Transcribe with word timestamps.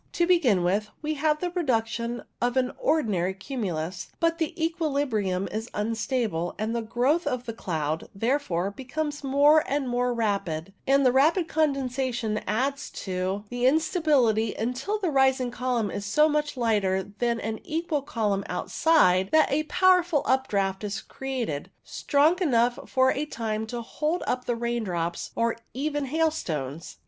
To 0.13 0.25
begin 0.25 0.63
with, 0.63 0.89
we 1.03 1.13
have 1.13 1.41
the 1.41 1.51
production 1.51 2.23
of 2.41 2.57
an 2.57 2.71
ordinary 2.79 3.35
cumulus, 3.35 4.07
but 4.19 4.39
the 4.39 4.59
equilibrium 4.59 5.47
is 5.51 5.69
unstable, 5.75 6.55
the 6.57 6.81
growth 6.81 7.27
of 7.27 7.45
the 7.45 7.53
cloud, 7.53 8.09
therefore, 8.15 8.71
becomes 8.71 9.23
more 9.23 9.63
and 9.67 9.87
more 9.87 10.11
rapid, 10.11 10.73
and 10.87 11.05
the 11.05 11.11
rapid 11.11 11.47
condensation 11.47 12.39
adds 12.47 12.89
to 13.05 13.43
INSTABILITY 13.51 13.57
113 13.57 13.59
the 13.59 13.65
instability 13.67 14.55
until 14.55 14.97
the 14.97 15.11
rising 15.13 15.51
column 15.51 15.91
is 15.91 16.03
so 16.03 16.27
much 16.27 16.57
lighter 16.57 17.03
than 17.19 17.39
an 17.39 17.59
pqual 17.59 18.03
column 18.03 18.43
outside 18.49 19.29
that 19.31 19.51
a 19.51 19.65
powerful 19.65 20.23
updraught 20.25 20.83
is 20.83 20.99
created, 20.99 21.69
strong 21.83 22.41
enough 22.41 22.79
for 22.89 23.11
a 23.11 23.25
time 23.27 23.67
to 23.67 23.83
hold 23.83 24.23
up 24.25 24.45
the 24.45 24.55
raindrops 24.55 25.29
or 25.35 25.57
even 25.75 26.05
hailstones. 26.05 26.97